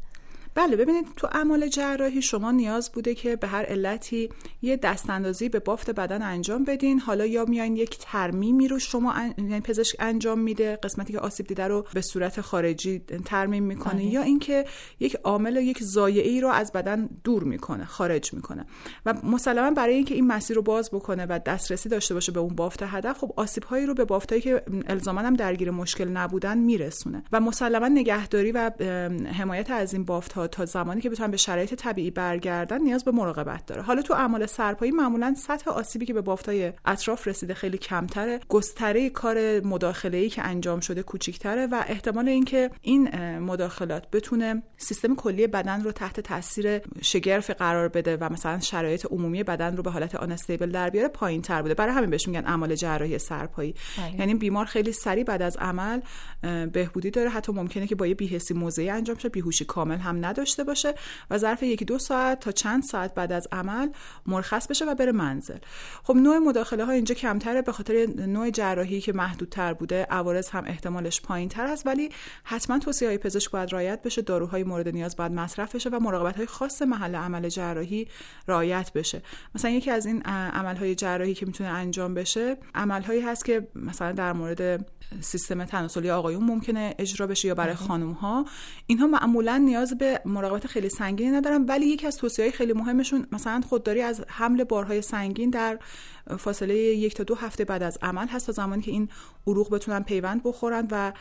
بله 0.56 0.76
ببینید 0.76 1.06
تو 1.16 1.28
اعمال 1.32 1.68
جراحی 1.68 2.22
شما 2.22 2.52
نیاز 2.52 2.92
بوده 2.92 3.16
که 3.16 3.36
به 3.36 3.48
هر 3.48 3.64
علتی 3.64 4.30
یه 4.62 4.78
دستاندازی 4.78 5.50
به 5.50 5.60
بافت 5.60 5.90
بدن 5.90 6.22
انجام 6.22 6.64
بدین. 6.64 7.00
حالا 7.00 7.26
یا 7.26 7.46
میاین 7.46 7.76
یک 7.76 7.98
ترمیمی 8.00 8.68
رو 8.68 8.80
شما 8.80 9.14
یعنی 9.38 9.62
پزشک 9.62 9.96
انجام 10.00 10.40
میده 10.40 10.80
قسمتی 10.84 11.14
که 11.14 11.20
آسیب 11.20 11.48
دیده 11.48 11.68
رو 11.68 11.86
به 11.94 12.02
صورت 12.02 12.42
خارجی 12.42 13.00
ترمیم 13.26 13.64
می‌کنه 13.64 13.94
بله. 13.94 14.04
یا 14.04 14.22
اینکه 14.22 14.66
یک 15.00 15.16
عامل 15.24 15.56
یک 15.56 15.84
زایعه 15.84 16.30
ای 16.30 16.42
رو 16.42 16.48
از 16.48 16.72
بدن 16.72 17.10
دور 17.24 17.44
می‌کنه 17.44 17.86
خارج 17.86 18.34
می‌کنه. 18.34 18.66
و 19.06 19.14
مسلما 19.24 19.72
برای 19.72 19.96
اینکه 19.96 20.16
این 20.16 20.28
مسیر 20.28 20.56
رو 20.56 20.62
باز 20.62 20.90
بکنه 20.92 21.26
و 21.30 21.40
دسترسی 21.46 21.90
داشته 21.90 22.14
باشه 22.14 22.32
به 22.32 22.40
اون 22.40 22.56
بافت 22.56 22.84
هدف 22.84 23.18
خب 23.18 23.34
آسیب 23.36 23.64
هایی 23.64 23.86
رو 23.86 23.94
به 23.94 24.06
بافتایی 24.06 24.42
که 24.42 24.64
الزاما 24.88 25.22
هم 25.22 25.34
درگیر 25.34 25.72
مشکل 25.72 26.08
نبودن 26.08 26.58
میرسونه. 26.58 27.24
و 27.32 27.40
مسلما 27.40 27.88
نگهداری 27.88 28.52
و 28.52 28.72
حمایت 29.34 29.72
از 29.72 29.94
این 29.94 30.06
بافت 30.06 30.41
تا 30.48 30.66
زمانی 30.66 31.02
که 31.02 31.10
بتونن 31.10 31.32
به 31.32 31.38
شرایط 31.38 31.74
طبیعی 31.74 32.12
برگردن 32.12 32.82
نیاز 32.82 33.04
به 33.04 33.12
مراقبت 33.12 33.66
داره. 33.66 33.82
حالا 33.82 34.02
تو 34.02 34.14
اعمال 34.14 34.46
سرپایی 34.46 34.92
معمولا 34.92 35.36
سطح 35.38 35.72
آسیبی 35.72 36.06
که 36.06 36.14
به 36.14 36.22
بافتای 36.22 36.74
اطراف 36.86 37.28
رسیده 37.28 37.54
خیلی 37.54 37.78
کمتره. 37.78 38.40
گستره 38.50 39.10
کار 39.10 39.60
مداخله 39.60 40.18
ای 40.18 40.30
که 40.30 40.44
انجام 40.44 40.80
شده 40.80 41.04
کوچیکتره 41.04 41.68
و 41.68 41.84
احتمال 41.88 42.28
اینکه 42.28 42.70
این 42.82 43.38
مداخلات 43.40 44.12
بتونه 44.12 44.64
سیستم 44.78 45.16
کلی 45.16 45.48
بدن 45.48 45.84
رو 45.84 45.92
تحت 45.92 46.20
تاثیر 46.20 46.82
شگرف 47.02 47.50
قرار 47.50 47.88
بده 47.88 48.18
و 48.18 48.34
مثلا 48.34 48.60
شرایط 48.60 49.06
عمومی 49.06 49.44
بدن 49.44 49.78
رو 49.78 49.84
به 49.84 49.92
حالت 49.92 50.16
آنستیبل 50.16 50.72
در 50.72 50.90
بیاره 50.90 51.08
پایین 51.08 51.42
تر 51.42 51.62
بوده. 51.62 51.74
برای 51.74 51.94
همین 51.94 52.10
بهش 52.10 52.28
میگن 52.28 52.46
اعمال 52.46 52.76
جراحی 52.76 53.20
سرپایی. 53.20 53.76
بله. 53.98 54.20
یعنی 54.20 54.34
بیمار 54.34 54.66
خیلی 54.66 54.92
سریع 54.92 55.24
بعد 55.24 55.42
از 55.42 55.58
عمل 55.58 56.02
بهبودی 56.74 57.12
داره. 57.12 57.30
حتی 57.30 57.52
ممکنه 57.52 57.88
که 57.88 57.96
با 57.96 58.08
یه 58.08 58.16
بیهسی 58.16 58.54
موضعی 58.54 58.90
انجام 58.90 59.18
شه. 59.18 59.30
بیهوشی 59.30 59.66
کامل 59.66 59.98
هم 59.98 60.26
نداشته 60.32 60.64
باشه 60.64 60.94
و 61.30 61.38
ظرف 61.38 61.64
یکی 61.64 61.86
دو 61.86 62.00
ساعت 62.00 62.40
تا 62.40 62.52
چند 62.52 62.84
ساعت 62.84 63.14
بعد 63.14 63.32
از 63.32 63.48
عمل 63.52 63.90
مرخص 64.26 64.68
بشه 64.68 64.86
و 64.86 64.96
بره 64.96 65.12
منزل. 65.12 65.58
خب 66.04 66.16
نوع 66.16 66.38
مداخله 66.38 66.86
ها 66.86 66.92
اینجا 66.92 67.16
کمتره 67.16 67.62
به 67.62 67.72
خاطر 67.72 68.08
نوع 68.18 68.50
جراحی 68.50 69.02
که 69.02 69.14
محدودتر 69.14 69.74
بوده. 69.74 70.08
عوارض 70.10 70.50
هم 70.50 70.64
احتمالش 70.68 71.22
پایین 71.22 71.50
تر 71.50 71.66
است 71.66 71.88
ولی 71.88 72.10
حتما 72.44 72.80
توصیه 72.80 73.08
های 73.08 73.18
پزشک 73.18 73.52
باید 73.52 73.74
رعایت 73.74 74.02
بشه 74.02 74.22
داروهای 74.22 74.64
مورد 74.64 74.90
نیاز 74.90 75.16
باید 75.16 75.32
مصرف 75.32 75.76
بشه 75.76 75.90
و 75.90 76.00
مراقبت 76.00 76.38
های 76.38 76.46
خاص 76.46 76.82
محل 76.82 77.16
عمل 77.16 77.50
جراحی 77.50 78.08
رعایت 78.48 78.92
بشه. 78.94 79.22
مثلا 79.56 79.72
یکی 79.72 79.92
از 79.92 80.06
این 80.06 80.22
عمل 80.22 80.76
های 80.76 80.96
جراحی 80.96 81.34
که 81.34 81.46
می‌تونه 81.46 81.70
انجام 81.70 82.14
بشه 82.14 82.58
عمل 82.76 83.02
هایی 83.02 83.22
هست 83.22 83.46
که 83.46 83.68
مثلا 83.76 84.12
در 84.12 84.34
مورد 84.34 84.86
سیستم 85.20 85.66
تناسلی 85.66 86.10
آقایون 86.10 86.44
ممکنه 86.44 86.96
اجرا 87.00 87.28
بشه 87.28 87.48
یا 87.48 87.56
برای 87.56 87.76
خانم 87.76 88.12
ها 88.12 88.46
اینها 88.88 89.08
معمولا 89.08 89.58
نیاز 89.58 89.98
به 89.98 90.21
مراقبت 90.26 90.68
خیلی 90.68 90.90
سنگینی 90.90 91.32
ندارن 91.32 91.66
ولی 91.66 91.86
یکی 91.86 92.08
از 92.08 92.18
توصیه‌های 92.18 92.52
خیلی 92.52 92.74
مهمشون 92.74 93.28
مثلا 93.32 93.62
خودداری 93.70 94.02
از 94.02 94.24
حمل 94.28 94.64
بارهای 94.64 95.02
سنگین 95.02 95.50
در 95.50 95.80
فاصله 96.38 96.76
یک 96.76 97.14
تا 97.16 97.24
دو 97.24 97.36
هفته 97.36 97.66
بعد 97.66 97.84
از 97.84 97.98
عمل 98.02 98.28
هست 98.28 98.46
تا 98.46 98.52
زمانی 98.52 98.82
که 98.82 98.92
این 98.92 99.10
عروق 99.48 99.74
بتونن 99.74 100.04
پیوند 100.04 100.42
بخورن 100.44 100.88
و 100.92 101.14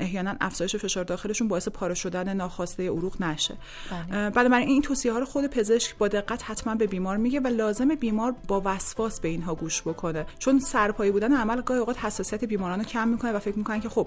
احیانا 0.00 0.34
افزایش 0.40 0.76
فشار 0.76 1.04
داخلشون 1.04 1.48
باعث 1.48 1.68
پاره 1.68 1.94
شدن 1.94 2.36
ناخواسته 2.36 2.88
عروق 2.88 3.22
نشه. 3.22 3.54
بله. 4.10 4.30
بنابراین 4.30 4.68
این 4.68 4.82
توصیه 4.82 5.12
ها 5.12 5.18
رو 5.18 5.24
خود 5.24 5.46
پزشک 5.46 5.96
با 5.96 6.08
دقت 6.08 6.42
حتما 6.50 6.74
به 6.74 6.86
بیمار 6.86 7.16
میگه 7.16 7.40
و 7.40 7.46
لازم 7.46 7.94
بیمار 7.94 8.34
با 8.48 8.62
وسواس 8.64 9.20
به 9.20 9.28
اینها 9.28 9.54
گوش 9.54 9.82
بکنه. 9.82 10.26
چون 10.38 10.58
سرپایی 10.58 11.10
بودن 11.10 11.32
عمل 11.32 11.60
گاهی 11.60 11.80
اوقات 11.80 11.98
حساسیت 11.98 12.44
بیماران 12.44 12.78
رو 12.78 12.84
کم 12.84 13.08
می‌کنه 13.08 13.32
و 13.32 13.38
فکر 13.38 13.58
می‌کنن 13.58 13.80
که 13.80 13.88
خب 13.88 14.06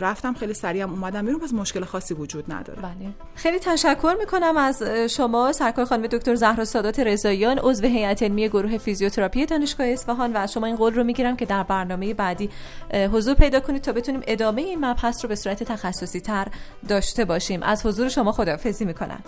رفتم 0.00 0.34
خیلی 0.34 0.54
سریع 0.54 0.84
اومدم 0.84 1.26
بیرون 1.26 1.40
پس 1.40 1.54
مشکل 1.54 1.84
خاصی 1.84 2.14
وجود 2.14 2.52
نداره. 2.52 2.82
بله. 2.82 3.14
خیلی 3.34 3.58
تشکر 3.58 4.16
می‌کنم 4.18 4.56
از 4.56 4.82
شما 5.10 5.52
سرکار 5.52 5.84
خانم 5.84 6.06
دکتر 6.06 6.34
زهرا 6.34 6.64
سادات 6.64 7.00
رضاییان 7.00 7.58
عضو 7.58 7.86
هیئت 7.86 8.22
علمی 8.22 8.48
گروه 8.48 8.78
فیزیوتراپی 8.78 9.46
دانشگاه 9.60 9.86
اصفهان 9.86 10.32
و 10.32 10.36
از 10.36 10.52
شما 10.52 10.66
این 10.66 10.76
قول 10.76 10.94
رو 10.94 11.04
می‌گیرم 11.04 11.36
که 11.36 11.46
در 11.46 11.62
برنامه 11.62 12.14
بعدی 12.14 12.50
حضور 12.94 13.34
پیدا 13.34 13.60
کنید 13.60 13.82
تا 13.82 13.92
بتونیم 13.92 14.20
ادامه 14.26 14.62
این 14.62 14.84
مبحث 14.84 15.24
رو 15.24 15.28
به 15.28 15.34
صورت 15.34 15.62
تخصصی 15.62 16.20
تر 16.20 16.48
داشته 16.88 17.24
باشیم. 17.24 17.62
از 17.62 17.86
حضور 17.86 18.08
شما 18.08 18.32
خداحافظی 18.32 18.84
می‌کنم. 18.84 19.20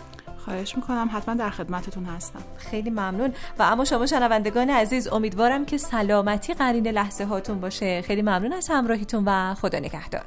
خواهش 0.45 0.77
می‌کنم. 0.77 1.11
حتما 1.13 1.35
در 1.35 1.51
خدمتتون 1.51 2.05
هستم. 2.05 2.41
خیلی 2.57 2.91
ممنون. 2.91 3.33
و 3.59 3.63
اما 3.63 3.85
شما 3.85 4.07
شنوندگان 4.07 4.71
عزیز 4.71 5.09
امیدوارم 5.09 5.65
که 5.65 5.79
سلامتی 5.79 6.55
قرین 6.55 6.89
لحظه 6.89 7.25
هاتون 7.25 7.61
باشه. 7.61 8.03
خیلی 8.03 8.23
ممنون 8.23 8.53
از 8.53 8.69
همراهیتون 8.69 9.25
و 9.27 9.55
خدا 9.55 9.79
نگهدار. 9.79 10.25